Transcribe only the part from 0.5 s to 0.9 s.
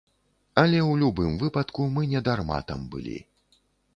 Але